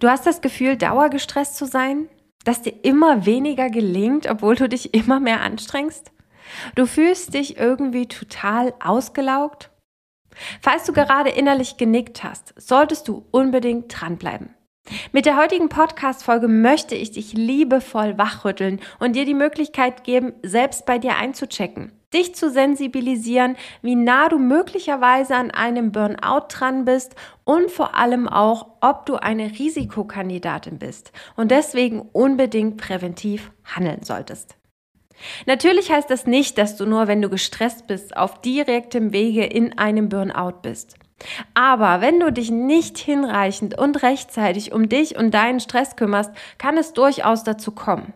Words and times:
Du 0.00 0.08
hast 0.08 0.26
das 0.26 0.40
Gefühl, 0.40 0.76
dauergestresst 0.76 1.56
zu 1.56 1.66
sein? 1.66 2.08
Dass 2.44 2.62
dir 2.62 2.84
immer 2.84 3.26
weniger 3.26 3.68
gelingt, 3.68 4.30
obwohl 4.30 4.54
du 4.54 4.68
dich 4.68 4.94
immer 4.94 5.18
mehr 5.18 5.40
anstrengst? 5.40 6.12
Du 6.76 6.86
fühlst 6.86 7.34
dich 7.34 7.56
irgendwie 7.56 8.06
total 8.06 8.72
ausgelaugt? 8.78 9.70
Falls 10.62 10.84
du 10.84 10.92
gerade 10.92 11.30
innerlich 11.30 11.78
genickt 11.78 12.22
hast, 12.22 12.54
solltest 12.56 13.08
du 13.08 13.26
unbedingt 13.32 13.86
dranbleiben. 13.88 14.54
Mit 15.10 15.26
der 15.26 15.36
heutigen 15.36 15.68
Podcast-Folge 15.68 16.46
möchte 16.46 16.94
ich 16.94 17.10
dich 17.10 17.32
liebevoll 17.32 18.16
wachrütteln 18.16 18.80
und 19.00 19.16
dir 19.16 19.24
die 19.24 19.34
Möglichkeit 19.34 20.04
geben, 20.04 20.32
selbst 20.44 20.86
bei 20.86 20.98
dir 20.98 21.16
einzuchecken. 21.16 21.97
Dich 22.14 22.34
zu 22.34 22.50
sensibilisieren, 22.50 23.56
wie 23.82 23.94
nah 23.94 24.30
du 24.30 24.38
möglicherweise 24.38 25.36
an 25.36 25.50
einem 25.50 25.92
Burnout 25.92 26.46
dran 26.48 26.86
bist 26.86 27.14
und 27.44 27.70
vor 27.70 27.94
allem 27.94 28.26
auch, 28.26 28.66
ob 28.80 29.04
du 29.04 29.16
eine 29.16 29.50
Risikokandidatin 29.58 30.78
bist 30.78 31.12
und 31.36 31.50
deswegen 31.50 32.00
unbedingt 32.00 32.78
präventiv 32.78 33.52
handeln 33.64 34.04
solltest. 34.04 34.56
Natürlich 35.46 35.90
heißt 35.90 36.08
das 36.08 36.26
nicht, 36.26 36.56
dass 36.56 36.76
du 36.76 36.86
nur, 36.86 37.08
wenn 37.08 37.20
du 37.20 37.28
gestresst 37.28 37.86
bist, 37.86 38.16
auf 38.16 38.40
direktem 38.40 39.12
Wege 39.12 39.44
in 39.44 39.76
einem 39.76 40.08
Burnout 40.08 40.60
bist. 40.62 40.96
Aber 41.54 42.00
wenn 42.00 42.20
du 42.20 42.32
dich 42.32 42.50
nicht 42.50 42.96
hinreichend 42.96 43.76
und 43.78 44.02
rechtzeitig 44.02 44.72
um 44.72 44.88
dich 44.88 45.16
und 45.16 45.32
deinen 45.32 45.60
Stress 45.60 45.96
kümmerst, 45.96 46.30
kann 46.58 46.78
es 46.78 46.92
durchaus 46.92 47.44
dazu 47.44 47.72
kommen. 47.72 48.14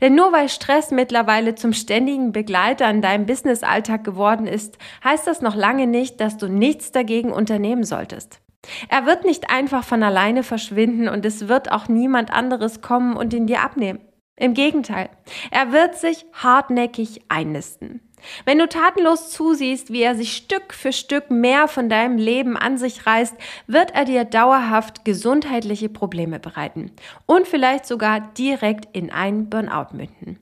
Denn 0.00 0.14
nur 0.14 0.32
weil 0.32 0.48
Stress 0.48 0.90
mittlerweile 0.90 1.54
zum 1.54 1.72
ständigen 1.72 2.32
Begleiter 2.32 2.88
in 2.90 3.02
deinem 3.02 3.26
Businessalltag 3.26 4.04
geworden 4.04 4.46
ist, 4.46 4.78
heißt 5.02 5.26
das 5.26 5.40
noch 5.40 5.54
lange 5.54 5.86
nicht, 5.86 6.20
dass 6.20 6.36
du 6.36 6.48
nichts 6.48 6.92
dagegen 6.92 7.32
unternehmen 7.32 7.84
solltest. 7.84 8.40
Er 8.88 9.06
wird 9.06 9.24
nicht 9.24 9.50
einfach 9.50 9.84
von 9.84 10.02
alleine 10.02 10.42
verschwinden 10.42 11.08
und 11.08 11.26
es 11.26 11.48
wird 11.48 11.70
auch 11.70 11.88
niemand 11.88 12.32
anderes 12.32 12.80
kommen 12.80 13.16
und 13.16 13.34
ihn 13.34 13.46
dir 13.46 13.62
abnehmen. 13.62 14.00
Im 14.36 14.54
Gegenteil, 14.54 15.10
er 15.52 15.70
wird 15.70 15.94
sich 15.96 16.26
hartnäckig 16.32 17.22
einnisten. 17.28 18.00
Wenn 18.44 18.58
du 18.58 18.68
tatenlos 18.68 19.30
zusiehst, 19.30 19.92
wie 19.92 20.02
er 20.02 20.16
sich 20.16 20.34
Stück 20.34 20.74
für 20.74 20.92
Stück 20.92 21.30
mehr 21.30 21.68
von 21.68 21.88
deinem 21.88 22.16
Leben 22.16 22.56
an 22.56 22.76
sich 22.78 23.06
reißt, 23.06 23.36
wird 23.66 23.94
er 23.94 24.04
dir 24.04 24.24
dauerhaft 24.24 25.04
gesundheitliche 25.04 25.88
Probleme 25.88 26.40
bereiten 26.40 26.90
und 27.26 27.46
vielleicht 27.46 27.86
sogar 27.86 28.20
direkt 28.36 28.96
in 28.96 29.12
einen 29.12 29.50
Burnout 29.50 29.94
münden. 29.94 30.40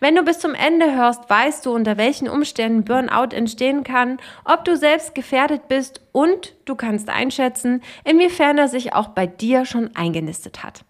Wenn 0.00 0.16
du 0.16 0.24
bis 0.24 0.40
zum 0.40 0.54
Ende 0.54 0.92
hörst, 0.94 1.30
weißt 1.30 1.64
du, 1.64 1.72
unter 1.72 1.96
welchen 1.96 2.28
Umständen 2.28 2.84
Burnout 2.84 3.34
entstehen 3.34 3.84
kann, 3.84 4.18
ob 4.44 4.64
du 4.64 4.76
selbst 4.76 5.14
gefährdet 5.14 5.68
bist 5.68 6.00
und 6.10 6.56
du 6.64 6.74
kannst 6.74 7.08
einschätzen, 7.08 7.82
inwiefern 8.04 8.58
er 8.58 8.66
sich 8.66 8.92
auch 8.94 9.08
bei 9.08 9.28
dir 9.28 9.64
schon 9.64 9.94
eingenistet 9.94 10.64
hat. 10.64 10.84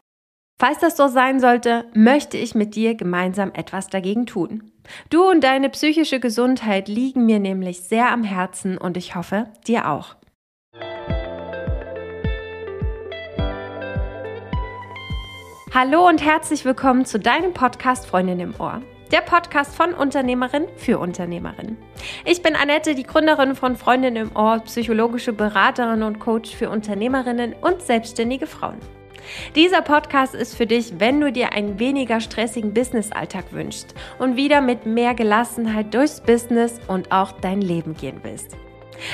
Falls 0.61 0.79
das 0.79 0.95
so 0.95 1.09
sein 1.09 1.41
sollte, 1.41 1.87
möchte 1.95 2.37
ich 2.37 2.55
mit 2.55 2.75
dir 2.75 2.95
gemeinsam 2.95 3.51
etwas 3.55 3.89
dagegen 3.89 4.27
tun. 4.27 4.71
Du 5.09 5.23
und 5.23 5.43
deine 5.43 5.71
psychische 5.71 6.21
Gesundheit 6.21 6.87
liegen 6.87 7.25
mir 7.25 7.39
nämlich 7.39 7.81
sehr 7.81 8.13
am 8.13 8.25
Herzen 8.25 8.77
und 8.77 8.99
ich 8.99 9.15
hoffe, 9.15 9.47
dir 9.67 9.89
auch. 9.89 10.17
Hallo 15.73 16.07
und 16.07 16.23
herzlich 16.23 16.67
willkommen 16.67 17.07
zu 17.07 17.19
deinem 17.19 17.55
Podcast 17.55 18.05
Freundin 18.05 18.41
im 18.41 18.55
Ohr. 18.61 18.83
Der 19.13 19.23
Podcast 19.23 19.75
von 19.75 19.95
Unternehmerin 19.95 20.67
für 20.77 20.99
Unternehmerin. 20.99 21.79
Ich 22.27 22.43
bin 22.43 22.55
Annette, 22.55 22.95
die 22.95 23.05
Gründerin 23.05 23.55
von 23.55 23.77
Freundin 23.77 24.15
im 24.15 24.37
Ohr, 24.37 24.59
psychologische 24.67 25.33
Beraterin 25.33 26.03
und 26.03 26.19
Coach 26.19 26.55
für 26.55 26.69
Unternehmerinnen 26.69 27.55
und 27.63 27.81
selbstständige 27.81 28.47
Frauen. 28.47 28.77
Dieser 29.55 29.83
Podcast 29.83 30.35
ist 30.35 30.57
für 30.57 30.67
dich, 30.67 30.95
wenn 30.99 31.21
du 31.21 31.33
dir 31.33 31.53
einen 31.53 31.79
weniger 31.79 32.21
stressigen 32.21 32.75
Businessalltag 32.75 33.53
wünschst 33.53 33.95
und 34.19 34.37
wieder 34.37 34.61
mit 34.61 34.87
mehr 34.87 35.15
Gelassenheit 35.15 35.93
durchs 35.95 36.21
Business 36.21 36.81
und 36.89 37.13
auch 37.13 37.33
dein 37.33 37.61
Leben 37.61 37.95
gehen 37.95 38.21
willst. 38.23 38.57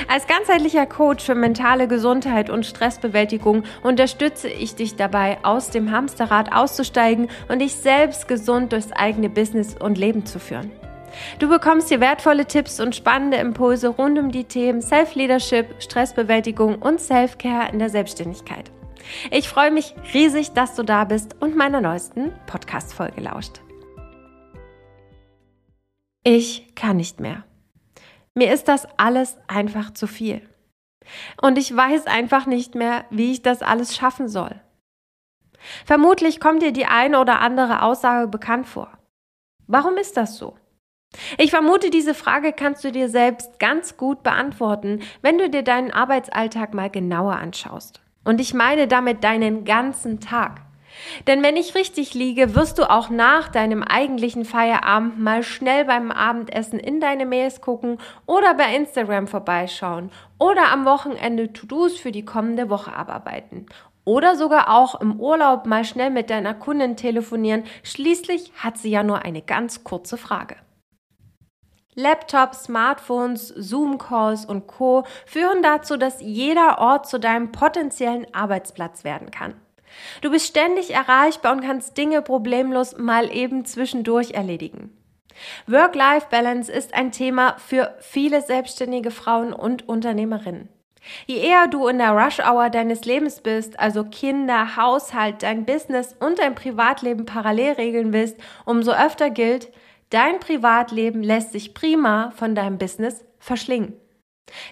Als 0.07 0.27
ganzheitlicher 0.27 0.85
Coach 0.85 1.23
für 1.23 1.35
mentale 1.35 1.87
Gesundheit 1.87 2.49
und 2.49 2.65
Stressbewältigung 2.65 3.63
unterstütze 3.83 4.49
ich 4.49 4.75
dich 4.75 4.95
dabei, 4.95 5.37
aus 5.43 5.69
dem 5.69 5.91
Hamsterrad 5.91 6.53
auszusteigen 6.53 7.29
und 7.47 7.59
dich 7.59 7.75
selbst 7.75 8.27
gesund 8.27 8.73
durchs 8.73 8.91
eigene 8.91 9.29
Business 9.29 9.75
und 9.79 9.97
Leben 9.97 10.25
zu 10.25 10.39
führen. 10.39 10.71
Du 11.39 11.47
bekommst 11.47 11.87
hier 11.87 12.01
wertvolle 12.01 12.45
Tipps 12.45 12.79
und 12.79 12.95
spannende 12.95 13.37
Impulse 13.37 13.87
rund 13.87 14.19
um 14.19 14.31
die 14.31 14.43
Themen 14.43 14.81
Self-Leadership, 14.81 15.67
Stressbewältigung 15.79 16.75
und 16.75 16.99
Self-Care 16.99 17.71
in 17.71 17.79
der 17.79 17.89
Selbstständigkeit. 17.89 18.71
Ich 19.31 19.49
freue 19.49 19.71
mich 19.71 19.95
riesig, 20.13 20.53
dass 20.53 20.75
du 20.75 20.83
da 20.83 21.05
bist 21.05 21.35
und 21.41 21.55
meiner 21.55 21.81
neuesten 21.81 22.33
Podcast-Folge 22.45 23.21
lauscht. 23.21 23.61
Ich 26.23 26.75
kann 26.75 26.97
nicht 26.97 27.19
mehr. 27.19 27.45
Mir 28.35 28.53
ist 28.53 28.67
das 28.67 28.87
alles 28.97 29.37
einfach 29.47 29.91
zu 29.91 30.07
viel. 30.07 30.41
Und 31.41 31.57
ich 31.57 31.73
weiß 31.75 32.05
einfach 32.05 32.45
nicht 32.45 32.75
mehr, 32.75 33.05
wie 33.09 33.31
ich 33.31 33.41
das 33.41 33.61
alles 33.61 33.95
schaffen 33.95 34.27
soll. 34.27 34.59
Vermutlich 35.85 36.39
kommt 36.39 36.61
dir 36.61 36.71
die 36.71 36.85
eine 36.85 37.19
oder 37.19 37.39
andere 37.39 37.81
Aussage 37.81 38.27
bekannt 38.27 38.67
vor. 38.67 38.91
Warum 39.67 39.97
ist 39.97 40.17
das 40.17 40.37
so? 40.37 40.57
Ich 41.37 41.51
vermute, 41.51 41.89
diese 41.89 42.13
Frage 42.13 42.53
kannst 42.53 42.83
du 42.83 42.91
dir 42.91 43.09
selbst 43.09 43.59
ganz 43.59 43.97
gut 43.97 44.23
beantworten, 44.23 45.01
wenn 45.21 45.37
du 45.37 45.49
dir 45.49 45.63
deinen 45.63 45.91
Arbeitsalltag 45.91 46.73
mal 46.73 46.89
genauer 46.89 47.37
anschaust. 47.37 48.01
Und 48.27 48.41
ich 48.41 48.53
meine 48.53 48.89
damit 48.89 49.23
deinen 49.23 49.63
ganzen 49.63 50.19
Tag. 50.19 50.59
Denn 51.27 51.43
wenn 51.43 51.55
ich 51.55 51.75
richtig 51.75 52.13
liege, 52.13 52.55
wirst 52.55 52.77
du 52.77 52.91
auch 52.91 53.09
nach 53.09 53.47
deinem 53.47 53.83
eigentlichen 53.83 54.43
Feierabend 54.43 55.17
mal 55.17 55.43
schnell 55.43 55.85
beim 55.85 56.11
Abendessen 56.11 56.77
in 56.77 56.99
deine 56.99 57.25
Mails 57.25 57.61
gucken 57.61 57.99
oder 58.25 58.53
bei 58.53 58.75
Instagram 58.75 59.27
vorbeischauen 59.27 60.11
oder 60.39 60.73
am 60.73 60.83
Wochenende 60.83 61.53
To-Dos 61.53 61.97
für 61.97 62.11
die 62.11 62.25
kommende 62.25 62.69
Woche 62.69 62.91
abarbeiten. 62.91 63.65
Oder 64.03 64.35
sogar 64.35 64.75
auch 64.75 64.99
im 64.99 65.21
Urlaub 65.21 65.65
mal 65.65 65.85
schnell 65.85 66.09
mit 66.09 66.29
deiner 66.29 66.53
Kundin 66.53 66.97
telefonieren. 66.97 67.63
Schließlich 67.83 68.51
hat 68.57 68.77
sie 68.77 68.89
ja 68.89 69.03
nur 69.03 69.21
eine 69.21 69.41
ganz 69.41 69.85
kurze 69.85 70.17
Frage. 70.17 70.57
Laptops, 71.97 72.65
Smartphones, 72.65 73.47
Zoom-Calls 73.47 74.45
und 74.45 74.67
Co. 74.67 75.03
führen 75.25 75.63
dazu, 75.63 75.97
dass 75.97 76.21
jeder 76.21 76.77
Ort 76.77 77.09
zu 77.09 77.19
deinem 77.19 77.51
potenziellen 77.51 78.27
Arbeitsplatz 78.35 79.03
werden 79.03 79.31
kann. 79.31 79.55
Du 80.21 80.29
bist 80.29 80.45
ständig 80.45 80.93
erreichbar 80.93 81.53
und 81.53 81.61
kannst 81.61 81.97
Dinge 81.97 82.21
problemlos 82.21 82.99
mal 82.99 83.35
eben 83.35 83.65
zwischendurch 83.65 84.31
erledigen. 84.31 84.95
Work-Life-Balance 85.65 86.71
ist 86.71 86.93
ein 86.93 87.11
Thema 87.11 87.55
für 87.57 87.95
viele 87.99 88.43
selbstständige 88.43 89.09
Frauen 89.09 89.51
und 89.51 89.89
Unternehmerinnen. 89.89 90.69
Je 91.25 91.37
eher 91.37 91.67
du 91.67 91.87
in 91.87 91.97
der 91.97 92.11
Rush-Hour 92.11 92.69
deines 92.69 93.05
Lebens 93.05 93.41
bist, 93.41 93.79
also 93.79 94.03
Kinder, 94.03 94.75
Haushalt, 94.75 95.41
dein 95.41 95.65
Business 95.65 96.15
und 96.19 96.37
dein 96.37 96.53
Privatleben 96.53 97.25
parallel 97.25 97.73
regeln 97.73 98.13
willst, 98.13 98.37
umso 98.65 98.91
öfter 98.91 99.31
gilt, 99.31 99.71
Dein 100.09 100.39
Privatleben 100.39 101.21
lässt 101.21 101.51
sich 101.51 101.73
prima 101.73 102.31
von 102.31 102.55
deinem 102.55 102.77
Business 102.77 103.25
verschlingen. 103.39 103.93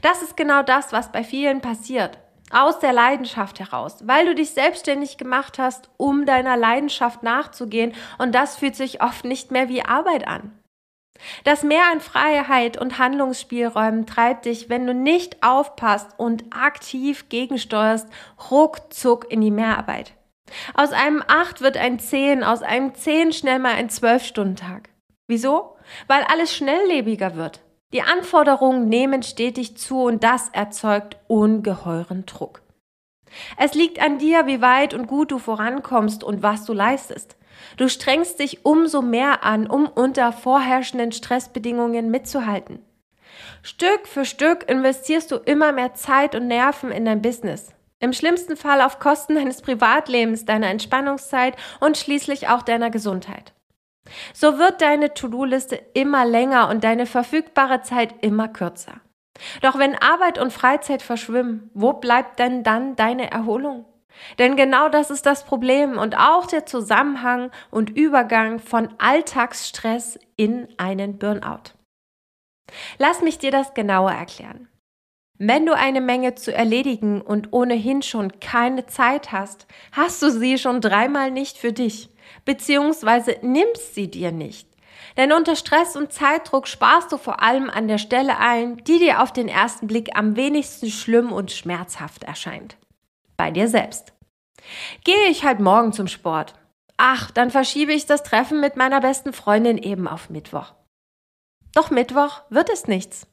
Das 0.02 0.22
ist 0.22 0.38
genau 0.38 0.64
das, 0.64 0.94
was 0.94 1.12
bei 1.12 1.24
vielen 1.24 1.62
passiert. 1.62 2.18
Aus 2.52 2.80
der 2.80 2.94
Leidenschaft 2.94 3.60
heraus, 3.60 4.08
weil 4.08 4.26
du 4.28 4.36
dich 4.36 4.52
selbstständig 4.52 5.18
gemacht 5.18 5.58
hast, 5.58 5.90
um 5.98 6.26
deiner 6.26 6.56
Leidenschaft 6.56 7.24
nachzugehen 7.24 7.94
und 8.18 8.34
das 8.34 8.56
fühlt 8.56 8.76
sich 8.76 9.02
oft 9.02 9.26
nicht 9.26 9.52
mehr 9.52 9.68
wie 9.68 9.84
Arbeit 9.84 10.28
an. 10.28 10.58
Das 11.44 11.64
Mehr 11.64 11.84
an 11.92 12.02
Freiheit 12.02 12.78
und 12.78 13.00
Handlungsspielräumen 13.00 14.06
treibt 14.06 14.46
dich, 14.46 14.70
wenn 14.70 14.86
du 14.86 14.94
nicht 14.94 15.44
aufpasst 15.44 16.12
und 16.18 16.44
aktiv 16.52 17.30
gegensteuerst, 17.30 18.08
ruckzuck 18.52 19.32
in 19.32 19.42
die 19.42 19.52
Mehrarbeit. 19.52 20.14
Aus 20.76 20.92
einem 20.92 21.24
8 21.28 21.62
wird 21.62 21.78
ein 21.78 22.00
10, 22.00 22.44
aus 22.44 22.62
einem 22.62 22.94
10 22.94 23.34
schnell 23.34 23.60
mal 23.60 23.74
ein 23.74 23.90
12-Stunden-Tag. 23.90 24.90
Wieso? 25.28 25.76
Weil 26.08 26.24
alles 26.24 26.56
schnelllebiger 26.56 27.36
wird. 27.36 27.62
Die 27.94 28.02
Anforderungen 28.02 28.90
nehmen 28.90 29.24
stetig 29.24 29.78
zu 29.78 30.04
und 30.04 30.24
das 30.24 30.50
erzeugt 30.50 31.18
ungeheuren 31.28 32.26
Druck. 32.26 32.62
Es 33.58 33.74
liegt 33.74 34.02
an 34.02 34.18
dir, 34.18 34.48
wie 34.48 34.62
weit 34.62 34.94
und 34.94 35.08
gut 35.08 35.32
du 35.32 35.40
vorankommst 35.40 36.24
und 36.24 36.44
was 36.44 36.66
du 36.66 36.74
leistest. 36.74 37.38
Du 37.78 37.90
strengst 37.90 38.40
dich 38.40 38.66
umso 38.66 39.02
mehr 39.02 39.44
an, 39.44 39.68
um 39.68 39.88
unter 39.88 40.32
vorherrschenden 40.32 41.12
Stressbedingungen 41.12 42.12
mitzuhalten. 42.12 42.80
Stück 43.64 44.08
für 44.08 44.26
Stück 44.26 44.70
investierst 44.70 45.32
du 45.32 45.38
immer 45.38 45.72
mehr 45.72 45.94
Zeit 45.94 46.36
und 46.36 46.48
Nerven 46.48 46.92
in 46.92 47.06
dein 47.06 47.22
Business. 47.22 47.74
Im 48.00 48.14
schlimmsten 48.14 48.56
Fall 48.58 48.82
auf 48.82 49.00
Kosten 49.00 49.36
deines 49.36 49.62
Privatlebens, 49.62 50.46
deiner 50.46 50.68
Entspannungszeit 50.68 51.56
und 51.80 51.98
schließlich 51.98 52.50
auch 52.50 52.62
deiner 52.62 52.90
Gesundheit. 52.90 53.54
So 54.34 54.58
wird 54.60 54.82
deine 54.82 55.14
To-Do-Liste 55.14 55.76
immer 55.94 56.26
länger 56.26 56.70
und 56.70 56.84
deine 56.84 57.06
verfügbare 57.06 57.82
Zeit 57.82 58.16
immer 58.22 58.48
kürzer. 58.48 59.02
Doch 59.62 59.78
wenn 59.78 59.96
Arbeit 59.96 60.38
und 60.38 60.54
Freizeit 60.54 61.02
verschwimmen, 61.02 61.70
wo 61.74 61.94
bleibt 61.94 62.40
denn 62.40 62.64
dann 62.64 62.96
deine 62.96 63.32
Erholung? 63.32 63.86
Denn 64.40 64.56
genau 64.56 64.88
das 64.88 65.10
ist 65.10 65.26
das 65.26 65.44
Problem 65.44 65.98
und 65.98 66.18
auch 66.18 66.46
der 66.48 66.66
Zusammenhang 66.66 67.52
und 67.70 67.90
Übergang 67.90 68.60
von 68.60 68.90
Alltagsstress 68.98 70.20
in 70.38 70.70
einen 70.78 71.18
Burnout. 71.18 71.74
Lass 72.98 73.22
mich 73.22 73.38
dir 73.38 73.52
das 73.52 73.74
genauer 73.74 74.12
erklären. 74.12 74.70
Wenn 75.38 75.66
du 75.66 75.76
eine 75.76 76.00
Menge 76.00 76.36
zu 76.36 76.54
erledigen 76.54 77.22
und 77.22 77.52
ohnehin 77.52 78.02
schon 78.02 78.40
keine 78.40 78.86
Zeit 78.86 79.34
hast, 79.34 79.68
hast 79.92 80.22
du 80.22 80.32
sie 80.32 80.58
schon 80.58 80.80
dreimal 80.80 81.30
nicht 81.30 81.58
für 81.58 81.74
dich, 81.74 82.10
beziehungsweise 82.46 83.38
nimmst 83.42 83.96
sie 83.96 84.10
dir 84.10 84.32
nicht. 84.32 84.68
Denn 85.18 85.32
unter 85.32 85.56
Stress 85.56 85.96
und 85.96 86.14
Zeitdruck 86.14 86.68
sparst 86.68 87.12
du 87.12 87.18
vor 87.18 87.42
allem 87.42 87.70
an 87.70 87.88
der 87.88 87.98
Stelle 87.98 88.38
ein, 88.38 88.78
die 88.84 89.00
dir 89.00 89.22
auf 89.22 89.32
den 89.34 89.48
ersten 89.48 89.88
Blick 89.88 90.16
am 90.16 90.36
wenigsten 90.36 90.90
schlimm 90.90 91.32
und 91.32 91.52
schmerzhaft 91.52 92.24
erscheint. 92.24 92.78
Bei 93.38 93.52
dir 93.52 93.68
selbst. 93.68 94.14
Gehe 95.04 95.30
ich 95.30 95.44
halt 95.44 95.60
morgen 95.60 95.94
zum 95.94 96.08
Sport. 96.08 96.54
Ach, 96.98 97.32
dann 97.32 97.52
verschiebe 97.52 97.94
ich 97.94 98.06
das 98.06 98.24
Treffen 98.24 98.62
mit 98.62 98.78
meiner 98.78 99.02
besten 99.02 99.34
Freundin 99.34 99.78
eben 99.78 100.08
auf 100.08 100.30
Mittwoch. 100.30 100.74
Doch 101.74 101.90
Mittwoch 101.92 102.42
wird 102.50 102.70
es 102.70 102.88
nichts. 102.88 103.28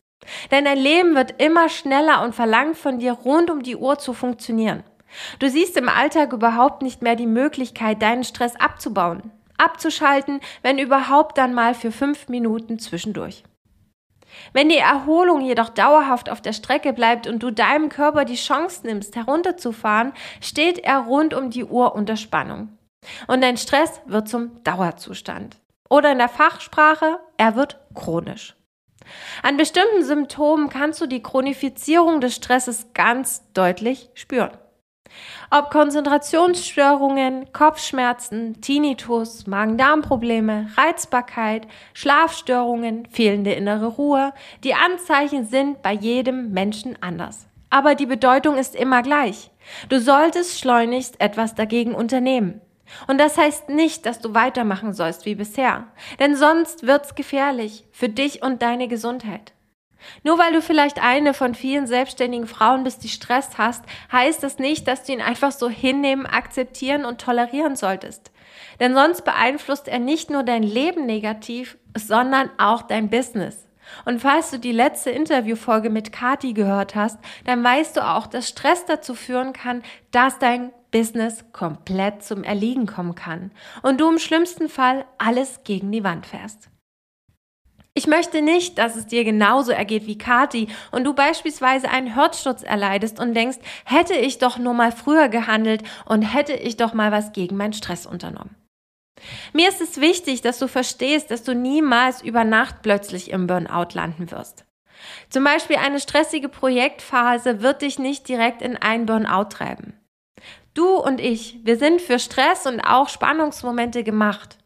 Denn 0.50 0.64
dein 0.64 0.79
Leben 0.79 1.14
wird 1.14 1.41
immer 1.43 1.69
schneller 1.69 2.23
und 2.23 2.35
verlangt 2.35 2.76
von 2.76 2.99
dir 2.99 3.12
rund 3.12 3.50
um 3.50 3.62
die 3.62 3.76
Uhr 3.76 3.99
zu 3.99 4.12
funktionieren. 4.12 4.85
Du 5.38 5.49
siehst 5.49 5.76
im 5.76 5.88
Alltag 5.88 6.32
überhaupt 6.32 6.82
nicht 6.82 7.03
mehr 7.03 7.17
die 7.17 7.26
Möglichkeit, 7.26 8.03
deinen 8.03 8.25
Stress 8.25 8.56
abzubauen, 8.56 9.31
abzuschalten, 9.59 10.41
wenn 10.62 10.79
überhaupt 10.79 11.38
dann 11.38 11.55
mal 11.55 11.75
für 11.75 11.93
fünf 11.93 12.29
Minuten 12.29 12.79
zwischendurch. 12.79 13.44
Wenn 14.53 14.69
die 14.69 14.79
Erholung 14.79 15.43
jedoch 15.43 15.69
dauerhaft 15.69 16.31
auf 16.31 16.41
der 16.41 16.53
Strecke 16.53 16.93
bleibt 16.93 17.26
und 17.26 17.43
du 17.43 17.50
deinem 17.50 17.88
Körper 17.88 18.25
die 18.25 18.37
Chance 18.37 18.87
nimmst, 18.87 19.14
herunterzufahren, 19.17 20.12
steht 20.41 20.79
er 20.79 21.00
rund 21.00 21.35
um 21.35 21.50
die 21.50 21.64
Uhr 21.64 21.94
unter 21.94 22.17
Spannung. 22.17 22.76
Und 23.26 23.43
dein 23.43 23.56
Stress 23.56 24.00
wird 24.06 24.29
zum 24.29 24.62
Dauerzustand. 24.64 25.59
Oder 25.91 26.12
in 26.12 26.19
der 26.19 26.29
Fachsprache, 26.29 27.19
er 27.37 27.56
wird 27.56 27.79
chronisch. 27.94 28.55
An 29.43 29.56
bestimmten 29.56 30.05
Symptomen 30.05 30.69
kannst 30.69 31.00
du 31.00 31.06
die 31.06 31.23
Chronifizierung 31.23 32.20
des 32.20 32.35
Stresses 32.37 32.87
ganz 32.94 33.43
deutlich 33.53 34.11
spüren. 34.14 34.56
Ob 35.50 35.70
Konzentrationsstörungen, 35.70 37.53
Kopfschmerzen, 37.53 38.61
Tinnitus, 38.61 39.47
Magen-Darm-Probleme, 39.47 40.70
Reizbarkeit, 40.76 41.67
Schlafstörungen, 41.94 43.06
fehlende 43.11 43.53
innere 43.53 43.87
Ruhe, 43.87 44.32
die 44.64 44.75
Anzeichen 44.75 45.44
sind 45.44 45.82
bei 45.82 45.93
jedem 45.93 46.53
Menschen 46.53 46.97
anders. 47.03 47.47
Aber 47.70 47.94
die 47.94 48.06
Bedeutung 48.06 48.56
ist 48.56 48.75
immer 48.75 49.03
gleich. 49.03 49.50
Du 49.88 50.00
solltest 50.00 50.59
schleunigst 50.59 51.20
etwas 51.20 51.55
dagegen 51.55 51.94
unternehmen. 51.94 52.61
Und 53.06 53.19
das 53.19 53.38
heißt 53.38 53.69
nicht, 53.70 54.06
dass 54.06 54.20
du 54.20 54.35
weitermachen 54.35 54.93
sollst 54.93 55.25
wie 55.25 55.35
bisher, 55.35 55.87
denn 56.19 56.37
sonst 56.37 56.87
wird's 56.87 57.14
gefährlich 57.14 57.85
für 57.91 58.09
dich 58.09 58.43
und 58.43 58.62
deine 58.62 58.88
Gesundheit. 58.88 59.53
Nur 60.25 60.38
weil 60.38 60.52
du 60.52 60.62
vielleicht 60.62 61.02
eine 61.02 61.34
von 61.34 61.54
vielen 61.54 61.87
selbstständigen 61.87 62.46
Frauen 62.46 62.84
bist, 62.84 63.04
die 63.04 63.08
Stress 63.08 63.58
hast, 63.58 63.84
heißt 64.10 64.43
das 64.43 64.58
nicht, 64.58 64.88
dass 64.88 65.04
du 65.04 65.12
ihn 65.12 65.20
einfach 65.20 65.52
so 65.52 65.69
hinnehmen, 65.69 66.26
akzeptieren 66.26 67.04
und 67.04 67.20
tolerieren 67.20 67.76
solltest. 67.76 68.31
Denn 68.81 68.94
sonst 68.94 69.25
beeinflusst 69.25 69.88
er 69.88 69.99
nicht 69.99 70.31
nur 70.31 70.43
dein 70.43 70.62
Leben 70.62 71.06
negativ, 71.06 71.78
sondern 71.96 72.50
auch 72.58 72.82
dein 72.82 73.10
Business. 73.10 73.66
Und 74.04 74.20
falls 74.20 74.50
du 74.50 74.58
die 74.58 74.72
letzte 74.72 75.10
Interviewfolge 75.10 75.90
mit 75.90 76.12
Kati 76.12 76.52
gehört 76.52 76.94
hast, 76.94 77.19
dann 77.44 77.62
weißt 77.62 77.96
du 77.96 78.06
auch, 78.06 78.26
dass 78.26 78.49
Stress 78.49 78.87
dazu 78.87 79.14
führen 79.14 79.52
kann, 79.52 79.82
dass 80.10 80.38
dein 80.38 80.72
Business 80.90 81.44
komplett 81.52 82.22
zum 82.22 82.44
Erliegen 82.44 82.87
kommen 82.87 83.14
kann 83.14 83.50
und 83.82 84.00
du 84.00 84.08
im 84.08 84.19
schlimmsten 84.19 84.69
Fall 84.69 85.04
alles 85.19 85.64
gegen 85.64 85.90
die 85.90 86.04
Wand 86.04 86.26
fährst. 86.26 86.72
Ich 87.94 88.06
möchte 88.06 88.41
nicht, 88.41 88.79
dass 88.79 88.97
es 88.97 89.06
dir 89.06 89.23
genauso 89.23 89.71
ergeht 89.71 90.06
wie 90.06 90.17
Kati 90.17 90.69
und 90.93 91.05
du 91.05 91.12
beispielsweise 91.12 91.91
einen 91.91 92.15
Herzsturz 92.15 92.62
erleidest 92.62 93.21
und 93.21 93.35
denkst, 93.35 93.59
hätte 93.85 94.15
ich 94.15 94.39
doch 94.39 94.56
nur 94.56 94.73
mal 94.73 94.93
früher 94.93 95.29
gehandelt 95.29 95.83
und 96.06 96.23
hätte 96.23 96.55
ich 96.55 96.79
doch 96.79 96.94
mal 96.94 97.12
was 97.12 97.33
gegen 97.33 97.56
meinen 97.56 97.75
Stress 97.75 98.06
unternommen. 98.06 98.56
Mir 99.53 99.69
ist 99.69 99.83
es 99.83 100.00
wichtig, 100.00 100.41
dass 100.41 100.59
du 100.59 100.69
verstehst, 100.69 101.31
dass 101.31 101.43
du 101.43 101.55
niemals 101.55 102.23
über 102.23 102.44
Nacht 102.44 102.77
plötzlich 102.83 103.31
im 103.31 103.47
Burnout 103.47 103.89
landen 103.93 104.31
wirst. 104.31 104.65
Zum 105.29 105.45
Beispiel 105.45 105.77
eine 105.77 106.00
stressige 106.00 106.49
Projektphase 106.49 107.61
wird 107.61 107.83
dich 107.83 107.99
nicht 107.99 108.27
direkt 108.27 108.62
in 108.62 108.77
einen 108.77 109.05
Burnout 109.05 109.50
treiben. 109.50 109.95
Du 110.75 110.97
und 110.97 111.21
ich, 111.21 111.59
wir 111.65 111.77
sind 111.77 112.00
für 112.00 112.19
Stress 112.19 112.67
und 112.67 112.81
auch 112.81 113.11
Spannungsmomente 113.11 114.03
gemacht. 114.05 114.56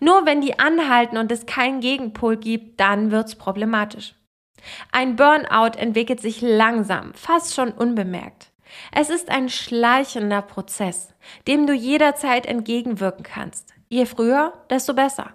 Nur 0.00 0.26
wenn 0.26 0.40
die 0.40 0.58
anhalten 0.58 1.16
und 1.16 1.32
es 1.32 1.46
keinen 1.46 1.80
Gegenpol 1.80 2.36
gibt, 2.36 2.80
dann 2.80 3.10
wird's 3.10 3.36
problematisch. 3.36 4.14
Ein 4.92 5.16
Burnout 5.16 5.78
entwickelt 5.78 6.20
sich 6.20 6.40
langsam, 6.40 7.14
fast 7.14 7.54
schon 7.54 7.72
unbemerkt. 7.72 8.52
Es 8.92 9.10
ist 9.10 9.30
ein 9.30 9.48
schleichender 9.48 10.42
Prozess, 10.42 11.14
dem 11.46 11.66
du 11.66 11.74
jederzeit 11.74 12.46
entgegenwirken 12.46 13.22
kannst. 13.22 13.74
Je 13.88 14.06
früher, 14.06 14.52
desto 14.70 14.94
besser. 14.94 15.34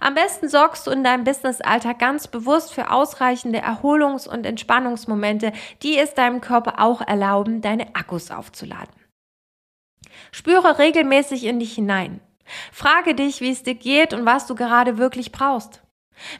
Am 0.00 0.14
besten 0.14 0.48
sorgst 0.48 0.86
du 0.86 0.90
in 0.90 1.04
deinem 1.04 1.24
Businessalltag 1.24 1.98
ganz 1.98 2.28
bewusst 2.28 2.72
für 2.72 2.90
ausreichende 2.90 3.60
Erholungs- 3.60 4.28
und 4.28 4.46
Entspannungsmomente, 4.46 5.52
die 5.82 5.98
es 5.98 6.14
deinem 6.14 6.40
Körper 6.40 6.80
auch 6.80 7.00
erlauben, 7.02 7.60
deine 7.60 7.94
Akkus 7.94 8.30
aufzuladen. 8.30 8.94
Spüre 10.32 10.78
regelmäßig 10.78 11.44
in 11.44 11.58
dich 11.58 11.74
hinein. 11.74 12.20
Frage 12.72 13.14
dich, 13.14 13.40
wie 13.40 13.50
es 13.50 13.62
dir 13.62 13.74
geht 13.74 14.12
und 14.12 14.26
was 14.26 14.46
du 14.46 14.54
gerade 14.54 14.98
wirklich 14.98 15.32
brauchst. 15.32 15.82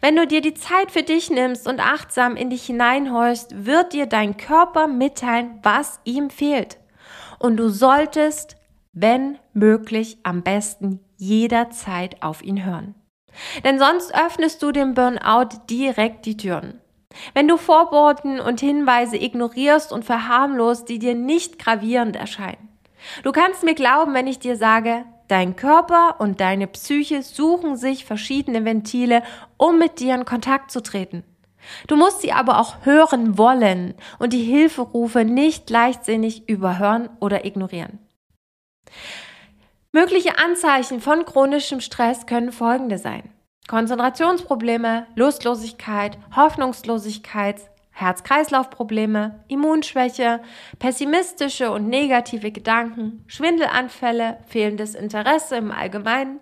Wenn 0.00 0.16
du 0.16 0.26
dir 0.26 0.40
die 0.40 0.54
Zeit 0.54 0.90
für 0.90 1.02
dich 1.02 1.30
nimmst 1.30 1.68
und 1.68 1.80
achtsam 1.80 2.36
in 2.36 2.50
dich 2.50 2.64
hineinhorchst, 2.64 3.66
wird 3.66 3.92
dir 3.92 4.06
dein 4.06 4.36
Körper 4.36 4.86
mitteilen, 4.86 5.58
was 5.62 6.00
ihm 6.04 6.30
fehlt. 6.30 6.78
Und 7.38 7.58
du 7.58 7.68
solltest, 7.68 8.56
wenn 8.92 9.38
möglich, 9.52 10.18
am 10.22 10.42
besten 10.42 11.00
jederzeit 11.18 12.22
auf 12.22 12.42
ihn 12.42 12.64
hören. 12.64 12.94
Denn 13.64 13.78
sonst 13.78 14.14
öffnest 14.14 14.62
du 14.62 14.72
dem 14.72 14.94
Burnout 14.94 15.48
direkt 15.68 16.24
die 16.24 16.38
Türen. 16.38 16.80
Wenn 17.34 17.48
du 17.48 17.56
Vorboten 17.56 18.40
und 18.40 18.60
Hinweise 18.60 19.16
ignorierst 19.16 19.92
und 19.92 20.04
verharmlost, 20.04 20.88
die 20.88 20.98
dir 20.98 21.14
nicht 21.14 21.58
gravierend 21.58 22.16
erscheinen. 22.16 22.68
Du 23.22 23.32
kannst 23.32 23.62
mir 23.62 23.74
glauben, 23.74 24.14
wenn 24.14 24.26
ich 24.26 24.38
dir 24.38 24.56
sage, 24.56 25.04
Dein 25.28 25.56
Körper 25.56 26.16
und 26.20 26.40
deine 26.40 26.66
Psyche 26.66 27.22
suchen 27.22 27.76
sich 27.76 28.04
verschiedene 28.04 28.64
Ventile, 28.64 29.22
um 29.56 29.78
mit 29.78 29.98
dir 29.98 30.14
in 30.14 30.24
Kontakt 30.24 30.70
zu 30.70 30.82
treten. 30.82 31.24
Du 31.88 31.96
musst 31.96 32.20
sie 32.20 32.32
aber 32.32 32.60
auch 32.60 32.84
hören 32.84 33.38
wollen 33.38 33.94
und 34.18 34.32
die 34.32 34.44
Hilferufe 34.44 35.24
nicht 35.24 35.68
leichtsinnig 35.68 36.48
überhören 36.48 37.08
oder 37.20 37.44
ignorieren. 37.44 37.98
Mögliche 39.92 40.38
Anzeichen 40.38 41.00
von 41.00 41.24
chronischem 41.24 41.80
Stress 41.80 42.26
können 42.26 42.52
folgende 42.52 42.98
sein. 42.98 43.30
Konzentrationsprobleme, 43.66 45.06
Lustlosigkeit, 45.16 46.18
Hoffnungslosigkeit, 46.36 47.62
Herz-Kreislauf-Probleme, 47.96 49.42
Immunschwäche, 49.48 50.42
pessimistische 50.78 51.70
und 51.70 51.88
negative 51.88 52.52
Gedanken, 52.52 53.24
Schwindelanfälle, 53.26 54.36
fehlendes 54.46 54.94
Interesse 54.94 55.56
im 55.56 55.72
Allgemeinen, 55.72 56.40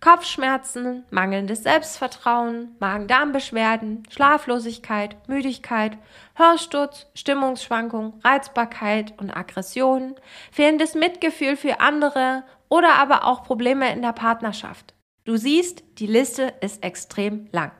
Kopfschmerzen, 0.00 1.04
mangelndes 1.10 1.64
Selbstvertrauen, 1.64 2.76
Magen-Darm-Beschwerden, 2.78 4.04
Schlaflosigkeit, 4.10 5.16
Müdigkeit, 5.28 5.98
Hörsturz, 6.36 7.06
Stimmungsschwankung, 7.14 8.20
Reizbarkeit 8.22 9.12
und 9.18 9.36
Aggression, 9.36 10.14
fehlendes 10.52 10.94
Mitgefühl 10.94 11.56
für 11.56 11.80
andere 11.80 12.44
oder 12.68 12.94
aber 12.94 13.24
auch 13.24 13.42
Probleme 13.42 13.92
in 13.92 14.02
der 14.02 14.12
Partnerschaft. 14.12 14.94
Du 15.24 15.36
siehst, 15.36 15.82
die 15.98 16.06
Liste 16.06 16.54
ist 16.60 16.84
extrem 16.84 17.48
lang. 17.50 17.72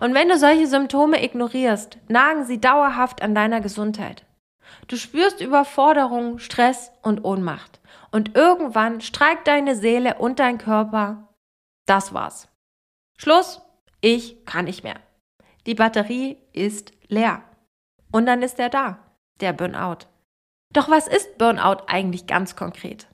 Und 0.00 0.14
wenn 0.14 0.28
du 0.28 0.38
solche 0.38 0.66
Symptome 0.66 1.22
ignorierst, 1.24 1.98
nagen 2.08 2.44
sie 2.44 2.60
dauerhaft 2.60 3.22
an 3.22 3.34
deiner 3.34 3.60
Gesundheit. 3.60 4.24
Du 4.88 4.96
spürst 4.96 5.40
Überforderung, 5.40 6.38
Stress 6.38 6.92
und 7.02 7.24
Ohnmacht. 7.24 7.80
Und 8.10 8.36
irgendwann 8.36 9.00
streikt 9.00 9.48
deine 9.48 9.74
Seele 9.74 10.16
und 10.18 10.38
dein 10.38 10.58
Körper. 10.58 11.28
Das 11.86 12.12
war's. 12.12 12.48
Schluss, 13.16 13.62
ich 14.00 14.44
kann 14.44 14.66
nicht 14.66 14.84
mehr. 14.84 14.96
Die 15.66 15.74
Batterie 15.74 16.38
ist 16.52 16.92
leer. 17.08 17.42
Und 18.10 18.26
dann 18.26 18.42
ist 18.42 18.58
er 18.58 18.68
da, 18.68 18.98
der 19.40 19.52
Burnout. 19.52 20.06
Doch 20.72 20.90
was 20.90 21.06
ist 21.06 21.38
Burnout 21.38 21.84
eigentlich 21.86 22.26
ganz 22.26 22.56
konkret? 22.56 23.06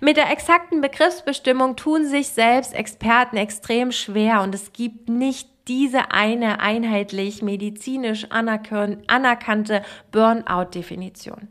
Mit 0.00 0.16
der 0.16 0.30
exakten 0.30 0.80
Begriffsbestimmung 0.80 1.76
tun 1.76 2.06
sich 2.06 2.28
selbst 2.28 2.74
Experten 2.74 3.36
extrem 3.36 3.92
schwer 3.92 4.42
und 4.42 4.54
es 4.54 4.72
gibt 4.72 5.08
nicht 5.08 5.50
diese 5.68 6.10
eine 6.10 6.60
einheitlich 6.60 7.42
medizinisch 7.42 8.26
anerkannte 8.30 9.82
Burnout-Definition. 10.12 11.48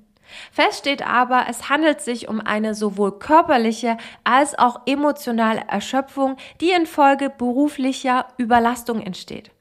Fest 0.51 0.79
steht 0.79 1.05
aber, 1.05 1.45
es 1.49 1.69
handelt 1.69 2.01
sich 2.01 2.27
um 2.27 2.39
eine 2.41 2.73
sowohl 2.75 3.19
körperliche 3.19 3.97
als 4.23 4.57
auch 4.57 4.81
emotionale 4.85 5.61
Erschöpfung, 5.67 6.37
die 6.61 6.71
infolge 6.71 7.29
beruflicher 7.29 8.27
Überlastung 8.37 9.01
entsteht. 9.01 9.51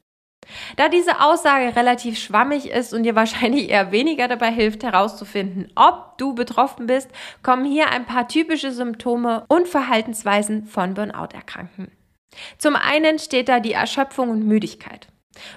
Da 0.75 0.89
diese 0.89 1.21
Aussage 1.21 1.75
relativ 1.75 2.19
schwammig 2.19 2.69
ist 2.69 2.93
und 2.93 3.03
dir 3.03 3.15
wahrscheinlich 3.15 3.69
eher 3.69 3.91
weniger 3.91 4.27
dabei 4.27 4.51
hilft 4.51 4.83
herauszufinden, 4.83 5.71
ob 5.75 6.17
du 6.17 6.35
betroffen 6.35 6.87
bist, 6.87 7.09
kommen 7.43 7.65
hier 7.65 7.89
ein 7.89 8.05
paar 8.05 8.27
typische 8.27 8.71
Symptome 8.71 9.45
und 9.47 9.67
Verhaltensweisen 9.67 10.65
von 10.65 10.93
Burnout-Erkrankten. 10.95 11.91
Zum 12.57 12.75
einen 12.75 13.19
steht 13.19 13.49
da 13.49 13.59
die 13.59 13.73
Erschöpfung 13.73 14.29
und 14.29 14.45
Müdigkeit. 14.45 15.07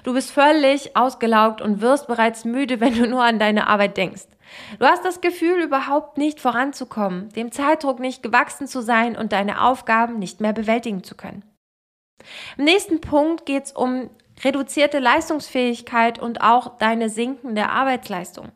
Du 0.04 0.14
bist 0.14 0.30
völlig 0.30 0.96
ausgelaugt 0.96 1.60
und 1.60 1.80
wirst 1.80 2.06
bereits 2.06 2.44
müde, 2.44 2.80
wenn 2.80 2.94
du 2.94 3.06
nur 3.06 3.22
an 3.22 3.38
deine 3.38 3.66
Arbeit 3.66 3.96
denkst. 3.96 4.26
Du 4.78 4.86
hast 4.86 5.04
das 5.04 5.20
Gefühl, 5.20 5.62
überhaupt 5.62 6.18
nicht 6.18 6.40
voranzukommen, 6.40 7.30
dem 7.30 7.52
Zeitdruck 7.52 7.98
nicht 7.98 8.22
gewachsen 8.22 8.66
zu 8.66 8.80
sein 8.80 9.16
und 9.16 9.32
deine 9.32 9.62
Aufgaben 9.62 10.18
nicht 10.18 10.40
mehr 10.40 10.52
bewältigen 10.52 11.02
zu 11.02 11.16
können. 11.16 11.44
Im 12.56 12.64
nächsten 12.64 13.00
Punkt 13.00 13.44
geht 13.44 13.64
es 13.64 13.72
um 13.72 14.10
reduzierte 14.44 14.98
Leistungsfähigkeit 14.98 16.18
und 16.18 16.40
auch 16.40 16.78
deine 16.78 17.08
sinkende 17.08 17.68
Arbeitsleistung. 17.68 18.52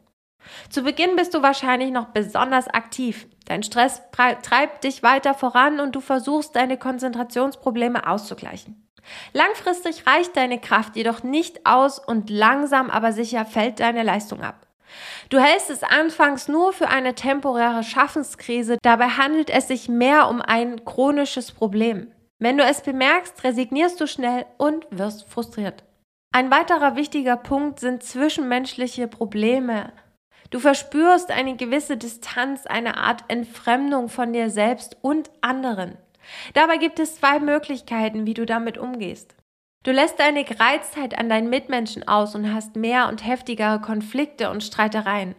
Zu 0.69 0.83
Beginn 0.83 1.17
bist 1.17 1.35
du 1.35 1.43
wahrscheinlich 1.43 1.91
noch 1.91 2.07
besonders 2.07 2.69
aktiv. 2.69 3.27
Dein 3.47 3.63
Stress 3.63 4.03
treibt 4.13 4.85
dich 4.85 5.03
weiter 5.03 5.35
voran 5.35 5.81
und 5.81 5.95
du 5.97 6.01
versuchst 6.01 6.55
deine 6.55 6.79
Konzentrationsprobleme 6.79 8.07
auszugleichen. 8.07 8.87
Langfristig 9.33 10.07
reicht 10.07 10.37
deine 10.37 10.61
Kraft 10.61 10.97
jedoch 10.97 11.23
nicht 11.23 11.67
aus 11.67 11.99
und 11.99 12.31
langsam 12.31 12.91
aber 12.91 13.13
sicher 13.13 13.45
fällt 13.45 13.81
deine 13.81 14.03
Leistung 14.03 14.43
ab. 14.43 14.67
Du 15.29 15.39
hältst 15.39 15.71
es 15.71 15.83
anfangs 15.83 16.49
nur 16.49 16.73
für 16.73 16.89
eine 16.89 17.15
temporäre 17.15 17.85
Schaffenskrise, 17.85 18.79
dabei 18.83 19.09
handelt 19.09 19.51
es 19.51 19.69
sich 19.69 19.89
mehr 19.89 20.29
um 20.29 20.41
ein 20.41 20.85
chronisches 20.85 21.53
Problem. 21.53 22.13
Wenn 22.39 22.57
du 22.57 22.65
es 22.65 22.81
bemerkst, 22.81 23.45
resignierst 23.45 24.01
du 24.01 24.07
schnell 24.07 24.47
und 24.57 24.87
wirst 24.91 25.29
frustriert. 25.29 25.85
Ein 26.33 26.51
weiterer 26.51 26.97
wichtiger 26.97 27.37
Punkt 27.37 27.81
sind 27.81 28.03
zwischenmenschliche 28.03 29.09
Probleme. 29.09 29.93
Du 30.49 30.59
verspürst 30.59 31.31
eine 31.31 31.57
gewisse 31.57 31.97
Distanz, 31.97 32.67
eine 32.67 32.97
Art 32.97 33.25
Entfremdung 33.29 34.09
von 34.09 34.33
dir 34.33 34.51
selbst 34.51 34.97
und 35.03 35.31
anderen. 35.43 35.97
Dabei 36.55 36.79
gibt 36.79 36.99
es 36.99 37.17
zwei 37.17 37.39
Möglichkeiten, 37.39 38.27
wie 38.27 38.35
du 38.35 38.47
damit 38.47 38.79
umgehst. 38.79 39.35
Du 39.83 39.93
lässt 39.93 40.21
deine 40.21 40.45
Gereiztheit 40.45 41.19
an 41.19 41.29
deinen 41.29 41.49
Mitmenschen 41.49 42.07
aus 42.07 42.35
und 42.35 42.53
hast 42.53 42.77
mehr 42.77 43.09
und 43.09 43.27
heftigere 43.27 43.81
Konflikte 43.81 44.51
und 44.51 44.63
Streitereien. 44.63 45.35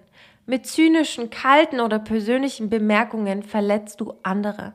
Mit 0.47 0.65
zynischen, 0.65 1.29
kalten 1.29 1.79
oder 1.79 1.99
persönlichen 1.99 2.69
Bemerkungen 2.69 3.43
verletzt 3.43 4.01
du 4.01 4.15
andere. 4.23 4.73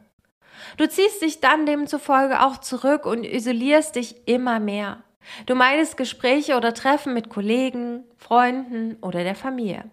Du 0.76 0.88
ziehst 0.88 1.22
dich 1.22 1.40
dann 1.40 1.66
demzufolge 1.66 2.42
auch 2.42 2.58
zurück 2.58 3.04
und 3.06 3.24
isolierst 3.24 3.96
dich 3.96 4.28
immer 4.28 4.60
mehr. 4.60 5.02
Du 5.46 5.54
meidest 5.54 5.96
Gespräche 5.96 6.56
oder 6.56 6.72
Treffen 6.72 7.12
mit 7.14 7.28
Kollegen, 7.28 8.04
Freunden 8.16 8.96
oder 9.02 9.24
der 9.24 9.34
Familie. 9.34 9.90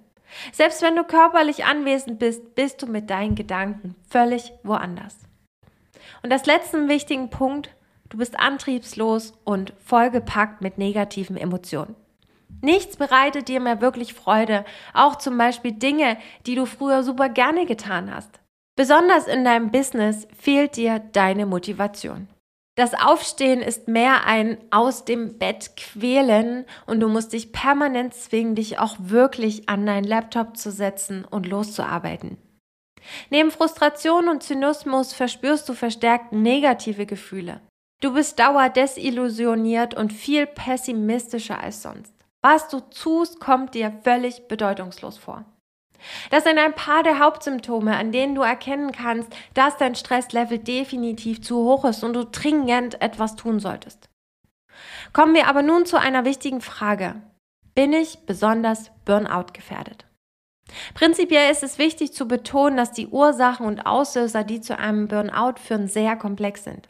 Selbst 0.52 0.82
wenn 0.82 0.96
du 0.96 1.04
körperlich 1.04 1.66
anwesend 1.66 2.20
bist, 2.20 2.56
bist 2.56 2.82
du 2.82 2.88
mit 2.88 3.10
deinen 3.10 3.36
Gedanken 3.36 3.96
völlig 4.10 4.54
woanders. 4.64 5.18
Und 6.22 6.32
das 6.32 6.46
letzte 6.46 6.88
wichtigen 6.88 7.30
Punkt, 7.30 7.70
du 8.10 8.18
bist 8.18 8.40
antriebslos 8.40 9.34
und 9.44 9.74
vollgepackt 9.84 10.62
mit 10.62 10.78
negativen 10.78 11.38
Emotionen. 11.38 11.96
Nichts 12.62 12.98
bereitet 12.98 13.50
dir 13.50 13.60
mehr 13.60 13.82
wirklich 13.82 14.14
Freude, 14.14 14.64
auch 14.94 15.18
zum 15.18 15.38
Beispiel 15.38 15.74
Dinge, 15.74 16.18
die 16.46 16.56
du 16.56 16.66
früher 16.66 17.04
super 17.04 17.28
gerne 17.28 17.66
getan 17.66 18.14
hast. 18.14 18.40
Besonders 18.76 19.28
in 19.28 19.44
deinem 19.44 19.70
Business 19.70 20.28
fehlt 20.38 20.78
dir 20.78 21.00
deine 21.00 21.46
Motivation. 21.46 22.28
Das 22.76 22.96
Aufstehen 22.96 23.62
ist 23.62 23.88
mehr 23.88 24.26
ein 24.26 24.58
aus 24.72 25.06
dem 25.06 25.38
Bett 25.38 25.78
quälen 25.78 26.66
und 26.88 27.02
du 27.02 27.08
musst 27.08 27.34
dich 27.34 27.52
permanent 27.52 28.16
zwingen, 28.16 28.56
dich 28.56 28.80
auch 28.80 28.96
wirklich 28.98 29.70
an 29.70 29.86
deinen 29.86 30.06
Laptop 30.06 30.58
zu 30.58 30.72
setzen 30.72 31.24
und 31.24 31.46
loszuarbeiten. 31.46 32.38
Neben 33.30 33.52
Frustration 33.52 34.28
und 34.28 34.42
Zynismus 34.42 35.14
verspürst 35.14 35.70
du 35.70 35.74
verstärkt 35.74 36.32
negative 36.32 37.06
Gefühle. 37.06 37.62
Du 38.02 38.14
bist 38.14 38.40
dauerdesillusioniert 38.40 39.94
und 39.94 40.12
viel 40.12 40.48
pessimistischer 40.48 41.60
als 41.60 41.84
sonst. 41.84 42.14
Was 42.42 42.68
du 42.70 42.80
tust, 42.80 43.40
kommt 43.40 43.76
dir 43.76 43.94
völlig 44.04 44.48
bedeutungslos 44.48 45.18
vor. 45.18 45.46
Das 46.30 46.44
sind 46.44 46.58
ein 46.58 46.74
paar 46.74 47.04
der 47.04 47.20
Hauptsymptome, 47.20 47.96
an 47.96 48.12
denen 48.12 48.36
du 48.36 48.42
erkennen 48.42 48.92
kannst, 48.92 49.34
dass 49.54 49.78
dein 49.78 49.96
Stresslevel 49.96 50.60
definitiv 50.60 51.42
zu 51.42 51.58
hoch 51.58 51.86
ist 51.86 52.04
und 52.04 52.14
du 52.14 52.26
dringend 52.26 53.02
etwas 53.02 53.36
tun 53.36 53.60
solltest. 53.60 54.10
Kommen 55.12 55.36
wir 55.36 55.48
aber 55.48 55.62
nun 55.62 55.86
zu 55.86 56.00
einer 56.00 56.26
wichtigen 56.26 56.62
Frage. 56.62 57.16
Bin 57.76 57.94
ich 57.94 58.20
besonders 58.26 58.92
Burnout 59.06 59.54
gefährdet? 59.54 60.06
Prinzipiell 60.94 61.52
ist 61.52 61.64
es 61.64 61.78
wichtig 61.78 62.14
zu 62.14 62.28
betonen, 62.28 62.78
dass 62.78 62.92
die 62.92 63.08
Ursachen 63.08 63.66
und 63.66 63.86
Auslöser, 63.86 64.44
die 64.44 64.62
zu 64.62 64.78
einem 64.78 65.08
Burnout 65.08 65.60
führen, 65.60 65.88
sehr 65.88 66.16
komplex 66.16 66.64
sind. 66.64 66.90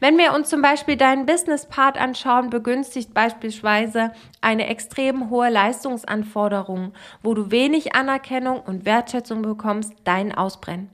Wenn 0.00 0.18
wir 0.18 0.34
uns 0.34 0.48
zum 0.48 0.62
Beispiel 0.62 0.96
deinen 0.96 1.26
Business-Part 1.26 1.98
anschauen, 1.98 2.50
begünstigt 2.50 3.14
beispielsweise 3.14 4.12
eine 4.40 4.66
extrem 4.68 5.30
hohe 5.30 5.50
Leistungsanforderung, 5.50 6.92
wo 7.22 7.34
du 7.34 7.50
wenig 7.50 7.94
Anerkennung 7.94 8.60
und 8.60 8.84
Wertschätzung 8.84 9.42
bekommst, 9.42 9.92
dein 10.04 10.34
Ausbrennen. 10.34 10.90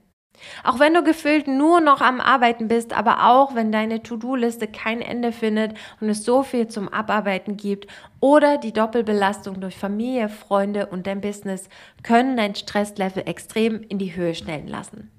Auch 0.63 0.79
wenn 0.79 0.93
du 0.93 1.03
gefühlt 1.03 1.47
nur 1.47 1.81
noch 1.81 2.01
am 2.01 2.21
Arbeiten 2.21 2.67
bist, 2.67 2.93
aber 2.97 3.27
auch 3.27 3.55
wenn 3.55 3.71
deine 3.71 4.03
To-Do-Liste 4.03 4.67
kein 4.67 5.01
Ende 5.01 5.31
findet 5.31 5.73
und 5.99 6.09
es 6.09 6.23
so 6.23 6.43
viel 6.43 6.67
zum 6.67 6.89
Abarbeiten 6.89 7.57
gibt 7.57 7.87
oder 8.19 8.57
die 8.57 8.73
Doppelbelastung 8.73 9.59
durch 9.61 9.77
Familie, 9.77 10.29
Freunde 10.29 10.87
und 10.87 11.07
dein 11.07 11.21
Business 11.21 11.69
können 12.03 12.37
dein 12.37 12.55
Stresslevel 12.55 13.23
extrem 13.25 13.81
in 13.83 13.97
die 13.97 14.15
Höhe 14.15 14.35
stellen 14.35 14.67
lassen. 14.67 15.11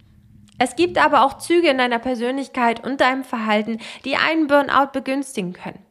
Es 0.61 0.77
gibt 0.77 0.99
aber 0.99 1.25
auch 1.25 1.39
Züge 1.39 1.71
in 1.71 1.79
deiner 1.79 1.99
Persönlichkeit 1.99 2.85
und 2.85 3.01
deinem 3.01 3.25
Verhalten, 3.25 3.79
die 4.05 4.17
einen 4.17 4.47
Burnout 4.47 4.93
begünstigen 4.93 5.55
können. 5.55 5.83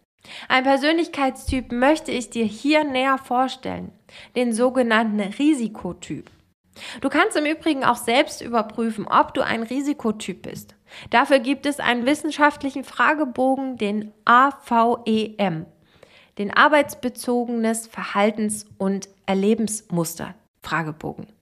Ein 0.47 0.63
Persönlichkeitstyp 0.63 1.71
möchte 1.71 2.11
ich 2.11 2.29
dir 2.29 2.45
hier 2.45 2.83
näher 2.83 3.17
vorstellen, 3.17 3.91
den 4.35 4.53
sogenannten 4.53 5.21
Risikotyp. 5.21 6.29
Du 7.01 7.09
kannst 7.09 7.35
im 7.35 7.47
Übrigen 7.47 7.83
auch 7.83 7.95
selbst 7.95 8.41
überprüfen, 8.41 9.07
ob 9.07 9.33
du 9.33 9.41
ein 9.41 9.63
Risikotyp 9.63 10.43
bist. 10.43 10.75
Dafür 11.09 11.39
gibt 11.39 11.65
es 11.65 11.79
einen 11.79 12.05
wissenschaftlichen 12.05 12.83
Fragebogen, 12.83 13.77
den 13.77 14.13
AVEM, 14.25 15.65
den 16.37 16.53
Arbeitsbezogenes 16.53 17.87
Verhaltens- 17.87 18.67
und 18.77 19.09
Erlebensmuster 19.25 20.35
Fragebogen. 20.61 21.38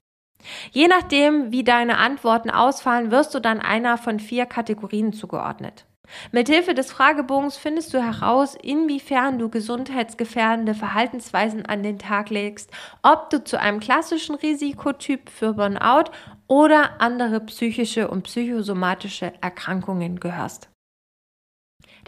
Je 0.70 0.88
nachdem, 0.88 1.52
wie 1.52 1.64
deine 1.64 1.98
Antworten 1.98 2.50
ausfallen, 2.50 3.10
wirst 3.10 3.34
du 3.34 3.40
dann 3.40 3.60
einer 3.60 3.98
von 3.98 4.20
vier 4.20 4.46
Kategorien 4.46 5.12
zugeordnet. 5.12 5.84
Mithilfe 6.32 6.74
des 6.74 6.90
Fragebogens 6.90 7.56
findest 7.56 7.92
du 7.92 8.02
heraus, 8.02 8.54
inwiefern 8.54 9.38
du 9.38 9.48
gesundheitsgefährdende 9.48 10.74
Verhaltensweisen 10.74 11.66
an 11.66 11.82
den 11.82 11.98
Tag 11.98 12.30
legst, 12.30 12.70
ob 13.02 13.30
du 13.30 13.44
zu 13.44 13.60
einem 13.60 13.80
klassischen 13.80 14.34
Risikotyp 14.34 15.28
für 15.28 15.54
Burnout 15.54 16.10
oder 16.46 17.00
andere 17.00 17.40
psychische 17.40 18.08
und 18.08 18.22
psychosomatische 18.22 19.32
Erkrankungen 19.40 20.18
gehörst. 20.18 20.70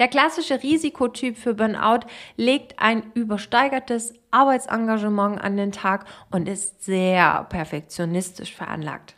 Der 0.00 0.08
klassische 0.08 0.62
Risikotyp 0.62 1.36
für 1.36 1.52
Burnout 1.52 2.06
legt 2.38 2.78
ein 2.78 3.12
übersteigertes 3.12 4.14
Arbeitsengagement 4.30 5.38
an 5.38 5.58
den 5.58 5.72
Tag 5.72 6.06
und 6.30 6.48
ist 6.48 6.82
sehr 6.82 7.44
perfektionistisch 7.50 8.54
veranlagt. 8.54 9.14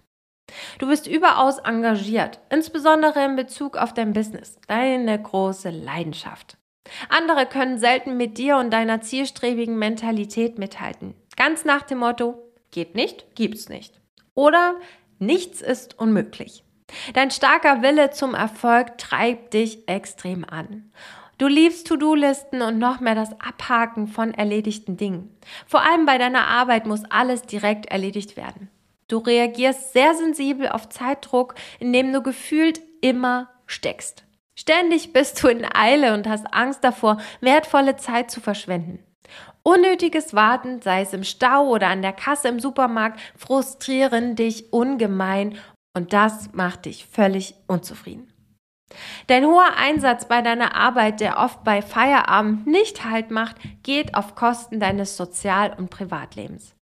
Du 0.81 0.89
bist 0.89 1.07
überaus 1.07 1.59
engagiert, 1.59 2.41
insbesondere 2.51 3.25
in 3.25 3.37
Bezug 3.37 3.77
auf 3.77 3.95
dein 3.95 4.13
Business, 4.13 4.59
deine 4.67 5.23
große 5.23 5.71
Leidenschaft. 5.71 6.59
Andere 7.09 7.47
können 7.47 7.79
selten 7.79 8.17
mit 8.17 8.37
dir 8.37 8.57
und 8.57 8.71
deiner 8.73 9.01
zielstrebigen 9.01 9.79
Mentalität 9.79 10.59
mithalten. 10.59 11.15
Ganz 11.37 11.65
nach 11.65 11.83
dem 11.83 11.99
Motto, 11.99 12.43
geht 12.73 12.97
nicht, 12.97 13.37
gibt's 13.37 13.69
nicht. 13.69 14.01
Oder 14.35 14.75
nichts 15.21 15.63
ist 15.63 15.97
unmöglich. 15.99 16.65
Dein 17.15 17.31
starker 17.31 17.83
Wille 17.83 18.11
zum 18.11 18.35
Erfolg 18.35 18.99
treibt 18.99 19.55
dich 19.55 19.89
extrem 19.89 20.45
an. 20.45 20.91
Du 21.39 21.49
liebst 21.49 21.87
To-Do-Listen 21.89 22.63
und 22.63 22.79
noch 22.79 23.01
mehr 23.01 23.15
das 23.15 23.33
Abhaken 23.41 24.07
von 24.07 24.33
erledigten 24.33 24.97
Dingen. 24.97 25.37
Vor 25.67 25.83
allem 25.83 26.07
bei 26.07 26.19
deiner 26.19 26.47
Arbeit 26.47 26.87
muss 26.87 27.05
alles 27.11 27.43
direkt 27.43 27.87
erledigt 27.87 28.37
werden. 28.37 28.71
Du 29.09 29.19
reagierst 29.19 29.93
sehr 29.93 30.15
sensibel 30.15 30.69
auf 30.69 30.89
Zeitdruck, 30.89 31.55
indem 31.81 32.13
du 32.13 32.23
gefühlt 32.23 32.81
immer 33.01 33.51
steckst. 33.67 34.25
Ständig 34.55 35.13
bist 35.13 35.43
du 35.43 35.49
in 35.49 35.67
Eile 35.75 36.15
und 36.15 36.29
hast 36.29 36.47
Angst 36.55 36.85
davor, 36.85 37.19
wertvolle 37.41 37.97
Zeit 37.97 38.31
zu 38.31 38.41
verschwenden. 38.41 39.01
Unnötiges 39.65 40.35
Warten, 40.35 40.83
sei 40.83 41.03
es 41.03 41.13
im 41.13 41.25
Stau 41.25 41.69
oder 41.69 41.89
an 41.89 42.03
der 42.03 42.13
Kasse 42.13 42.49
im 42.49 42.59
Supermarkt, 42.59 43.21
frustrieren 43.37 44.35
dich 44.35 44.73
ungemein 44.73 45.59
und 45.95 46.13
das 46.13 46.53
macht 46.53 46.87
dich 46.87 47.07
völlig 47.07 47.55
unzufrieden. 47.67 48.33
Dein 49.27 49.47
hoher 49.47 49.77
Einsatz 49.77 50.29
bei 50.29 50.43
deiner 50.43 50.75
Arbeit, 50.75 51.21
der 51.21 51.39
oft 51.39 51.65
bei 51.65 51.81
Feierabend 51.81 52.67
nicht 52.67 53.05
Halt 53.05 53.31
macht, 53.31 53.57
geht 53.83 54.15
auf 54.15 54.35
Kosten 54.35 54.81
deines 54.81 55.17
Sozial- 55.17 55.75
und 55.77 55.91
Privatlebens. 55.91 56.75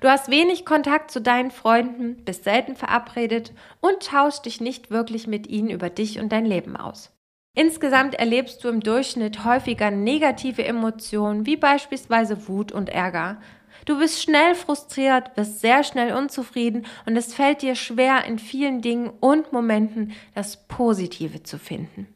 Du 0.00 0.08
hast 0.08 0.30
wenig 0.30 0.64
Kontakt 0.64 1.10
zu 1.10 1.20
deinen 1.20 1.50
Freunden, 1.50 2.24
bist 2.24 2.44
selten 2.44 2.74
verabredet 2.74 3.52
und 3.80 4.06
tauschst 4.06 4.44
dich 4.44 4.60
nicht 4.60 4.90
wirklich 4.90 5.26
mit 5.26 5.46
ihnen 5.46 5.70
über 5.70 5.90
dich 5.90 6.18
und 6.18 6.32
dein 6.32 6.46
Leben 6.46 6.76
aus. 6.76 7.12
Insgesamt 7.54 8.14
erlebst 8.14 8.62
du 8.62 8.68
im 8.68 8.80
Durchschnitt 8.80 9.44
häufiger 9.44 9.90
negative 9.90 10.64
Emotionen 10.64 11.46
wie 11.46 11.56
beispielsweise 11.56 12.48
Wut 12.48 12.72
und 12.72 12.88
Ärger. 12.88 13.40
Du 13.84 13.98
bist 13.98 14.22
schnell 14.22 14.54
frustriert, 14.54 15.34
bist 15.34 15.60
sehr 15.60 15.84
schnell 15.84 16.14
unzufrieden 16.14 16.86
und 17.06 17.16
es 17.16 17.34
fällt 17.34 17.62
dir 17.62 17.74
schwer, 17.74 18.24
in 18.24 18.38
vielen 18.38 18.82
Dingen 18.82 19.10
und 19.20 19.52
Momenten 19.52 20.12
das 20.34 20.66
Positive 20.68 21.42
zu 21.42 21.58
finden. 21.58 22.14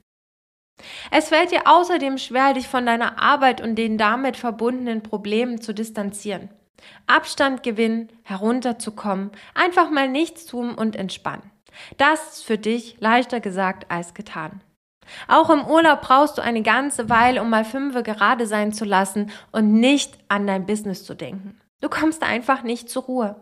Es 1.11 1.29
fällt 1.29 1.53
dir 1.53 1.67
außerdem 1.67 2.19
schwer, 2.19 2.55
dich 2.55 2.67
von 2.67 2.87
deiner 2.87 3.21
Arbeit 3.21 3.61
und 3.61 3.77
den 3.77 3.99
damit 3.99 4.37
verbundenen 4.37 5.03
Problemen 5.03 5.61
zu 5.61 5.73
distanzieren. 5.73 6.49
Abstand 7.07 7.63
gewinnen, 7.63 8.09
herunterzukommen, 8.23 9.31
einfach 9.55 9.91
mal 9.91 10.09
nichts 10.09 10.47
tun 10.47 10.75
und 10.75 10.97
entspannen. 10.97 11.51
Das 11.97 12.35
ist 12.35 12.45
für 12.45 12.59
dich 12.59 12.97
leichter 12.99 13.41
gesagt 13.41 13.91
als 13.91 14.15
getan. 14.15 14.61
Auch 15.29 15.51
im 15.51 15.67
Urlaub 15.67 16.03
brauchst 16.03 16.39
du 16.39 16.43
eine 16.43 16.63
ganze 16.63 17.09
Weile, 17.09 17.43
um 17.43 17.51
mal 17.51 17.65
fünfe 17.65 18.03
gerade 18.03 18.47
sein 18.47 18.73
zu 18.73 18.85
lassen 18.85 19.31
und 19.51 19.73
nicht 19.73 20.19
an 20.29 20.47
dein 20.47 20.67
Business 20.67 21.05
zu 21.05 21.15
denken. 21.15 21.61
Du 21.81 21.89
kommst 21.89 22.23
einfach 22.23 22.63
nicht 22.63 22.89
zur 22.89 23.03
Ruhe. 23.05 23.37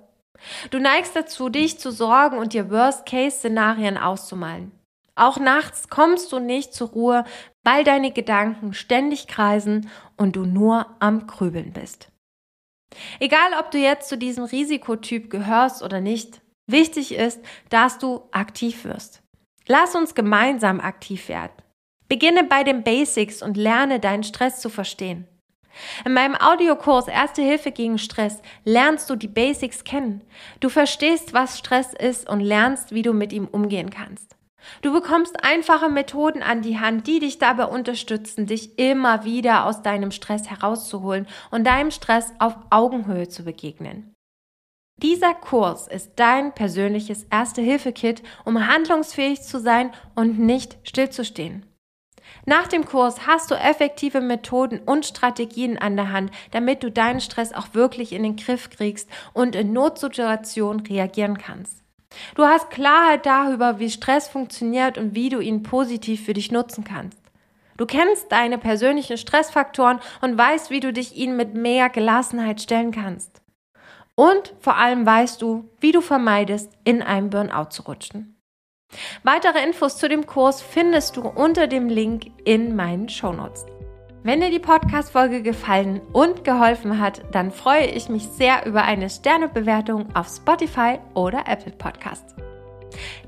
Du 0.70 0.78
neigst 0.78 1.14
dazu, 1.14 1.48
dich 1.48 1.78
zu 1.78 1.90
sorgen 1.90 2.38
und 2.38 2.54
dir 2.54 2.70
Worst-Case-Szenarien 2.70 3.98
auszumalen. 3.98 4.72
Auch 5.14 5.38
nachts 5.38 5.88
kommst 5.90 6.32
du 6.32 6.38
nicht 6.38 6.72
zur 6.72 6.88
Ruhe, 6.88 7.24
weil 7.62 7.84
deine 7.84 8.10
Gedanken 8.10 8.72
ständig 8.72 9.26
kreisen 9.26 9.90
und 10.16 10.36
du 10.36 10.46
nur 10.46 10.86
am 10.98 11.26
Grübeln 11.26 11.72
bist. 11.72 12.10
Egal, 13.18 13.52
ob 13.58 13.70
du 13.70 13.78
jetzt 13.78 14.08
zu 14.08 14.16
diesem 14.16 14.44
Risikotyp 14.44 15.30
gehörst 15.30 15.82
oder 15.82 16.00
nicht, 16.00 16.40
wichtig 16.66 17.14
ist, 17.14 17.40
dass 17.68 17.98
du 17.98 18.22
aktiv 18.32 18.84
wirst. 18.84 19.19
Lass 19.72 19.94
uns 19.94 20.16
gemeinsam 20.16 20.80
aktiv 20.80 21.28
werden. 21.28 21.52
Beginne 22.08 22.42
bei 22.42 22.64
den 22.64 22.82
Basics 22.82 23.40
und 23.40 23.56
lerne 23.56 24.00
deinen 24.00 24.24
Stress 24.24 24.58
zu 24.58 24.68
verstehen. 24.68 25.28
In 26.04 26.12
meinem 26.12 26.34
Audiokurs 26.34 27.06
Erste 27.06 27.40
Hilfe 27.42 27.70
gegen 27.70 27.96
Stress 27.96 28.42
lernst 28.64 29.08
du 29.08 29.14
die 29.14 29.28
Basics 29.28 29.84
kennen. 29.84 30.24
Du 30.58 30.70
verstehst, 30.70 31.34
was 31.34 31.56
Stress 31.56 31.94
ist 31.94 32.28
und 32.28 32.40
lernst, 32.40 32.92
wie 32.92 33.02
du 33.02 33.12
mit 33.12 33.32
ihm 33.32 33.46
umgehen 33.46 33.90
kannst. 33.90 34.34
Du 34.82 34.92
bekommst 34.92 35.44
einfache 35.44 35.88
Methoden 35.88 36.42
an 36.42 36.62
die 36.62 36.80
Hand, 36.80 37.06
die 37.06 37.20
dich 37.20 37.38
dabei 37.38 37.66
unterstützen, 37.66 38.46
dich 38.46 38.76
immer 38.76 39.24
wieder 39.24 39.66
aus 39.66 39.82
deinem 39.82 40.10
Stress 40.10 40.50
herauszuholen 40.50 41.28
und 41.52 41.64
deinem 41.64 41.92
Stress 41.92 42.32
auf 42.40 42.56
Augenhöhe 42.70 43.28
zu 43.28 43.44
begegnen. 43.44 44.09
Dieser 45.02 45.32
Kurs 45.32 45.88
ist 45.88 46.12
dein 46.16 46.54
persönliches 46.54 47.24
Erste-Hilfe-Kit, 47.30 48.22
um 48.44 48.68
handlungsfähig 48.68 49.40
zu 49.40 49.58
sein 49.58 49.92
und 50.14 50.38
nicht 50.38 50.76
stillzustehen. 50.82 51.64
Nach 52.44 52.66
dem 52.66 52.84
Kurs 52.84 53.26
hast 53.26 53.50
du 53.50 53.54
effektive 53.54 54.20
Methoden 54.20 54.78
und 54.78 55.06
Strategien 55.06 55.78
an 55.78 55.96
der 55.96 56.12
Hand, 56.12 56.30
damit 56.50 56.82
du 56.82 56.90
deinen 56.90 57.20
Stress 57.20 57.54
auch 57.54 57.68
wirklich 57.72 58.12
in 58.12 58.22
den 58.22 58.36
Griff 58.36 58.68
kriegst 58.68 59.08
und 59.32 59.56
in 59.56 59.72
Notsituationen 59.72 60.84
reagieren 60.84 61.38
kannst. 61.38 61.82
Du 62.34 62.44
hast 62.44 62.70
Klarheit 62.70 63.24
darüber, 63.24 63.78
wie 63.78 63.88
Stress 63.88 64.28
funktioniert 64.28 64.98
und 64.98 65.14
wie 65.14 65.30
du 65.30 65.40
ihn 65.40 65.62
positiv 65.62 66.26
für 66.26 66.34
dich 66.34 66.52
nutzen 66.52 66.84
kannst. 66.84 67.18
Du 67.78 67.86
kennst 67.86 68.30
deine 68.30 68.58
persönlichen 68.58 69.16
Stressfaktoren 69.16 70.00
und 70.20 70.36
weißt, 70.36 70.70
wie 70.70 70.80
du 70.80 70.92
dich 70.92 71.16
ihnen 71.16 71.38
mit 71.38 71.54
mehr 71.54 71.88
Gelassenheit 71.88 72.60
stellen 72.60 72.90
kannst. 72.90 73.39
Und 74.20 74.54
vor 74.60 74.76
allem 74.76 75.06
weißt 75.06 75.40
du, 75.40 75.70
wie 75.80 75.92
du 75.92 76.02
vermeidest, 76.02 76.70
in 76.84 77.00
einem 77.00 77.30
Burnout 77.30 77.70
zu 77.70 77.84
rutschen. 77.84 78.38
Weitere 79.22 79.64
Infos 79.64 79.96
zu 79.96 80.10
dem 80.10 80.26
Kurs 80.26 80.60
findest 80.60 81.16
du 81.16 81.22
unter 81.22 81.66
dem 81.66 81.88
Link 81.88 82.26
in 82.44 82.76
meinen 82.76 83.08
Shownotes. 83.08 83.64
Wenn 84.22 84.42
dir 84.42 84.50
die 84.50 84.58
Podcast-Folge 84.58 85.40
gefallen 85.40 86.02
und 86.12 86.44
geholfen 86.44 87.00
hat, 87.00 87.22
dann 87.32 87.50
freue 87.50 87.86
ich 87.86 88.10
mich 88.10 88.26
sehr 88.26 88.66
über 88.66 88.82
eine 88.82 89.08
Sternebewertung 89.08 90.14
auf 90.14 90.28
Spotify 90.28 90.98
oder 91.14 91.44
Apple 91.46 91.72
Podcast. 91.72 92.34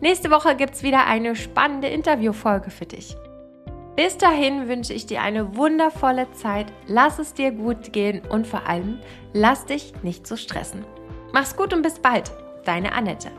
Nächste 0.03 0.31
Woche 0.31 0.57
gibt 0.57 0.75
es 0.75 0.83
wieder 0.83 1.07
eine 1.07 1.37
spannende 1.37 1.89
Interviewfolge 1.89 2.69
für 2.69 2.85
dich. 2.85 3.17
Bis 3.97 4.17
dahin 4.17 4.69
wünsche 4.69 4.95
ich 4.95 5.07
dir 5.07 5.21
eine 5.21 5.55
wundervolle 5.57 6.31
Zeit, 6.33 6.67
lass 6.87 7.19
es 7.19 7.35
dir 7.35 7.51
gut 7.51 7.93
gehen 7.93 8.23
und 8.29 8.47
vor 8.47 8.67
allem 8.67 8.99
lass 9.33 9.67
dich 9.67 9.93
nicht 10.03 10.27
so 10.27 10.37
stressen. 10.37 10.85
Mach's 11.33 11.57
gut 11.57 11.73
und 11.73 11.83
bis 11.83 11.99
bald, 11.99 12.31
deine 12.65 12.93
Annette. 12.93 13.31